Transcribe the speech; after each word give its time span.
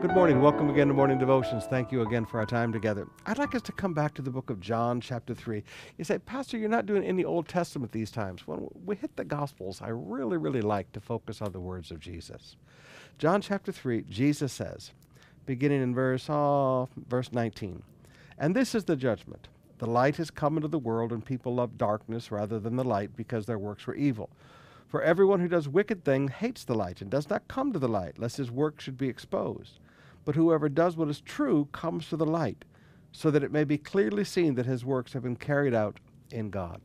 Good 0.00 0.12
morning. 0.12 0.40
Welcome 0.40 0.70
again 0.70 0.86
to 0.86 0.94
Morning 0.94 1.18
Devotions. 1.18 1.64
Thank 1.64 1.90
you 1.90 2.02
again 2.02 2.24
for 2.24 2.38
our 2.38 2.46
time 2.46 2.72
together. 2.72 3.08
I'd 3.26 3.36
like 3.36 3.56
us 3.56 3.62
to 3.62 3.72
come 3.72 3.94
back 3.94 4.14
to 4.14 4.22
the 4.22 4.30
book 4.30 4.48
of 4.48 4.60
John, 4.60 5.00
chapter 5.00 5.34
3. 5.34 5.64
You 5.96 6.04
say, 6.04 6.18
Pastor, 6.18 6.56
you're 6.56 6.68
not 6.68 6.86
doing 6.86 7.02
any 7.02 7.24
Old 7.24 7.48
Testament 7.48 7.90
these 7.90 8.12
times. 8.12 8.46
When 8.46 8.68
we 8.84 8.94
hit 8.94 9.16
the 9.16 9.24
Gospels, 9.24 9.82
I 9.82 9.88
really, 9.88 10.36
really 10.36 10.60
like 10.60 10.92
to 10.92 11.00
focus 11.00 11.42
on 11.42 11.50
the 11.50 11.58
words 11.58 11.90
of 11.90 11.98
Jesus. 11.98 12.54
John 13.18 13.40
chapter 13.40 13.72
3, 13.72 14.04
Jesus 14.08 14.52
says, 14.52 14.92
beginning 15.46 15.82
in 15.82 15.96
verse, 15.96 16.30
oh, 16.30 16.88
verse 17.08 17.32
19, 17.32 17.82
And 18.38 18.54
this 18.54 18.76
is 18.76 18.84
the 18.84 18.94
judgment. 18.94 19.48
The 19.78 19.90
light 19.90 20.14
has 20.18 20.30
come 20.30 20.54
into 20.54 20.68
the 20.68 20.78
world, 20.78 21.10
and 21.10 21.24
people 21.24 21.56
love 21.56 21.76
darkness 21.76 22.30
rather 22.30 22.60
than 22.60 22.76
the 22.76 22.84
light 22.84 23.16
because 23.16 23.46
their 23.46 23.58
works 23.58 23.88
were 23.88 23.96
evil. 23.96 24.30
For 24.86 25.02
everyone 25.02 25.40
who 25.40 25.48
does 25.48 25.68
wicked 25.68 26.04
things 26.04 26.34
hates 26.34 26.62
the 26.62 26.76
light 26.76 27.02
and 27.02 27.10
does 27.10 27.28
not 27.28 27.48
come 27.48 27.72
to 27.72 27.80
the 27.80 27.88
light, 27.88 28.16
lest 28.16 28.36
his 28.36 28.50
work 28.52 28.80
should 28.80 28.96
be 28.96 29.08
exposed. 29.08 29.80
But 30.28 30.36
whoever 30.36 30.68
does 30.68 30.94
what 30.94 31.08
is 31.08 31.22
true 31.22 31.68
comes 31.72 32.10
to 32.10 32.16
the 32.18 32.26
light, 32.26 32.66
so 33.12 33.30
that 33.30 33.42
it 33.42 33.50
may 33.50 33.64
be 33.64 33.78
clearly 33.78 34.24
seen 34.24 34.56
that 34.56 34.66
his 34.66 34.84
works 34.84 35.14
have 35.14 35.22
been 35.22 35.36
carried 35.36 35.72
out 35.72 36.00
in 36.30 36.50
God. 36.50 36.82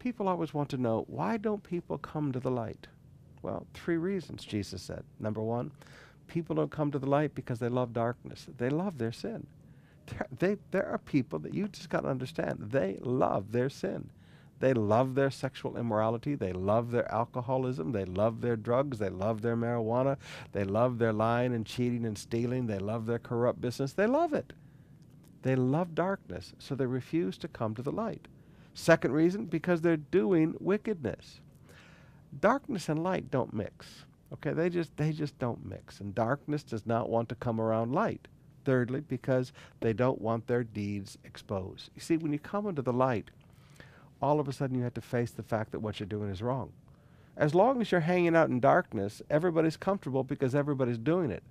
People 0.00 0.26
always 0.26 0.52
want 0.52 0.68
to 0.70 0.76
know 0.76 1.04
why 1.06 1.36
don't 1.36 1.62
people 1.62 1.98
come 1.98 2.32
to 2.32 2.40
the 2.40 2.50
light? 2.50 2.88
Well, 3.42 3.64
three 3.74 3.96
reasons, 3.96 4.44
Jesus 4.44 4.82
said. 4.82 5.04
Number 5.20 5.40
one, 5.40 5.70
people 6.26 6.56
don't 6.56 6.72
come 6.72 6.90
to 6.90 6.98
the 6.98 7.06
light 7.06 7.32
because 7.32 7.60
they 7.60 7.68
love 7.68 7.92
darkness. 7.92 8.48
They 8.58 8.70
love 8.70 8.98
their 8.98 9.12
sin. 9.12 9.46
There, 10.06 10.26
they, 10.36 10.56
there 10.72 10.86
are 10.88 10.98
people 10.98 11.38
that 11.38 11.54
you 11.54 11.68
just 11.68 11.90
got 11.90 12.00
to 12.00 12.08
understand. 12.08 12.70
They 12.72 12.98
love 13.02 13.52
their 13.52 13.70
sin. 13.70 14.10
They 14.60 14.74
love 14.74 15.14
their 15.14 15.30
sexual 15.30 15.76
immorality. 15.76 16.34
They 16.34 16.52
love 16.52 16.90
their 16.90 17.10
alcoholism. 17.12 17.92
They 17.92 18.04
love 18.04 18.40
their 18.40 18.56
drugs. 18.56 18.98
They 18.98 19.08
love 19.08 19.42
their 19.42 19.56
marijuana. 19.56 20.16
They 20.52 20.64
love 20.64 20.98
their 20.98 21.12
lying 21.12 21.54
and 21.54 21.64
cheating 21.64 22.04
and 22.04 22.18
stealing. 22.18 22.66
They 22.66 22.78
love 22.78 23.06
their 23.06 23.18
corrupt 23.18 23.60
business. 23.60 23.92
They 23.92 24.06
love 24.06 24.32
it. 24.32 24.52
They 25.42 25.54
love 25.54 25.94
darkness, 25.94 26.52
so 26.58 26.74
they 26.74 26.86
refuse 26.86 27.38
to 27.38 27.48
come 27.48 27.74
to 27.74 27.82
the 27.82 27.92
light. 27.92 28.26
Second 28.74 29.12
reason, 29.12 29.46
because 29.46 29.80
they're 29.80 29.96
doing 29.96 30.54
wickedness. 30.60 31.40
Darkness 32.40 32.88
and 32.88 33.02
light 33.02 33.30
don't 33.30 33.54
mix. 33.54 34.04
Okay, 34.32 34.52
they 34.52 34.68
just 34.68 34.96
they 34.96 35.12
just 35.12 35.38
don't 35.38 35.64
mix. 35.64 36.00
And 36.00 36.14
darkness 36.14 36.62
does 36.62 36.84
not 36.86 37.08
want 37.08 37.28
to 37.30 37.34
come 37.34 37.60
around 37.60 37.92
light. 37.92 38.28
Thirdly, 38.64 39.00
because 39.00 39.52
they 39.80 39.94
don't 39.94 40.20
want 40.20 40.46
their 40.46 40.64
deeds 40.64 41.16
exposed. 41.24 41.90
You 41.94 42.02
see, 42.02 42.18
when 42.18 42.32
you 42.32 42.38
come 42.38 42.66
into 42.66 42.82
the 42.82 42.92
light, 42.92 43.30
all 44.20 44.40
of 44.40 44.48
a 44.48 44.52
sudden 44.52 44.76
you 44.76 44.84
have 44.84 44.94
to 44.94 45.00
face 45.00 45.30
the 45.30 45.42
fact 45.42 45.72
that 45.72 45.80
what 45.80 46.00
you're 46.00 46.06
doing 46.06 46.30
is 46.30 46.42
wrong. 46.42 46.72
As 47.36 47.54
long 47.54 47.80
as 47.80 47.92
you're 47.92 48.00
hanging 48.00 48.34
out 48.34 48.48
in 48.48 48.58
darkness, 48.58 49.22
everybody's 49.30 49.76
comfortable 49.76 50.24
because 50.24 50.54
everybody's 50.54 50.98
doing 50.98 51.30
it. 51.30 51.42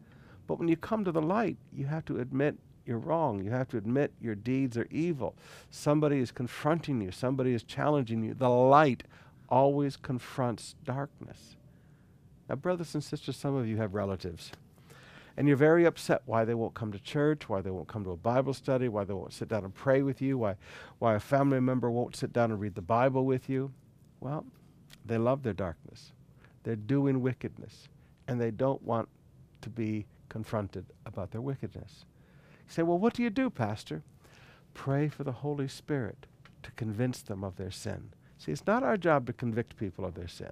But 0.46 0.60
when 0.60 0.68
you 0.68 0.76
come 0.76 1.06
to 1.06 1.12
the 1.12 1.22
light, 1.22 1.58
you 1.74 1.86
have 1.86 2.06
to 2.06 2.20
admit 2.20 2.58
you're 2.86 2.98
wrong. 2.98 3.44
You 3.44 3.52
have 3.52 3.70
to 3.70 3.78
admit 3.78 4.12
your 4.22 4.36
deeds 4.36 4.78
are 4.78 4.88
evil. 4.92 5.36
Somebody 5.70 6.20
is 6.20 6.32
confronting 6.32 7.02
you, 7.02 7.12
somebody 7.12 7.54
is 7.54 7.64
challenging 7.64 8.24
you. 8.24 8.34
The 8.34 8.50
light 8.50 9.04
always 9.50 9.96
confronts 9.96 10.76
darkness. 10.84 11.56
Now, 12.50 12.56
brothers 12.56 12.94
and 12.94 13.04
sisters, 13.04 13.36
some 13.38 13.56
of 13.56 13.68
you 13.68 13.78
have 13.78 13.94
relatives 13.94 14.52
and 15.38 15.48
you're 15.48 15.56
very 15.56 15.86
upset 15.86 16.24
why 16.26 16.44
they 16.44 16.56
won't 16.56 16.74
come 16.74 16.92
to 16.92 17.00
church, 17.00 17.48
why 17.48 17.62
they 17.62 17.70
won't 17.70 17.88
come 17.88 18.04
to 18.04 18.12
a 18.12 18.18
Bible 18.18 18.56
study, 18.56 18.90
why 18.90 19.04
they 19.04 19.14
won't 19.14 19.34
sit 19.34 19.48
down 19.48 19.64
and 19.64 19.74
pray 19.74 20.02
with 20.02 20.20
you, 20.20 20.40
why, 20.40 20.56
why 20.98 21.14
a 21.14 21.20
family 21.20 21.60
member 21.60 21.92
won't 21.92 22.16
sit 22.16 22.34
down 22.34 22.50
and 22.52 22.60
read 22.60 22.74
the 22.74 22.82
Bible 22.82 23.24
with 23.24 23.48
you. 23.48 23.72
Well, 24.20 24.46
they 25.06 25.20
love 25.20 25.44
their 25.44 25.54
darkness. 25.54 26.12
They're 26.64 26.76
doing 26.76 27.22
wickedness, 27.22 27.88
and 28.28 28.42
they 28.42 28.50
don't 28.50 28.82
want 28.82 29.10
to 29.62 29.70
be 29.70 30.08
confronted 30.28 30.88
about 31.06 31.32
their 31.32 31.42
wickedness. 31.42 32.06
You 32.68 32.74
say, 32.74 32.84
well, 32.84 32.98
what 32.98 33.14
do 33.14 33.22
you 33.22 33.30
do, 33.30 33.52
Pastor? 33.52 34.02
Pray 34.74 35.08
for 35.08 35.24
the 35.24 35.32
Holy 35.32 35.68
Spirit 35.68 36.26
to 36.64 36.72
convince 36.72 37.22
them 37.22 37.44
of 37.44 37.58
their 37.58 37.72
sin. 37.72 38.10
See, 38.40 38.52
it's 38.52 38.68
not 38.68 38.84
our 38.84 38.98
job 38.98 39.28
to 39.28 39.34
convict 39.34 39.78
people 39.78 40.04
of 40.04 40.16
their 40.16 40.28
sin. 40.28 40.52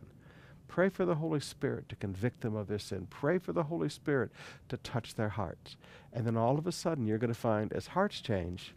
Pray 0.68 0.90
for 0.90 1.06
the 1.06 1.16
Holy 1.16 1.40
Spirit 1.40 1.88
to 1.90 1.96
convict 1.96 2.42
them 2.42 2.56
of 2.56 2.68
their 2.68 2.80
sin. 2.80 3.08
Pray 3.09 3.38
for 3.38 3.53
the 3.53 3.64
Holy 3.64 3.90
Spirit 3.90 4.31
to 4.70 4.78
touch 4.78 5.16
their 5.16 5.30
hearts. 5.30 5.78
And 6.12 6.26
then 6.26 6.38
all 6.38 6.58
of 6.58 6.68
a 6.68 6.72
sudden, 6.72 7.06
you're 7.06 7.18
going 7.18 7.34
to 7.34 7.40
find 7.40 7.72
as 7.74 7.88
hearts 7.88 8.22
change, 8.22 8.74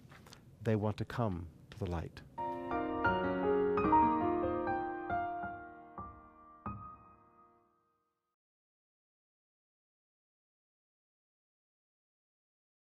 they 0.63 0.77
want 0.77 0.97
to 0.99 1.05
come 1.05 1.47
to 1.71 1.79
the 1.79 1.91
light. 1.91 2.21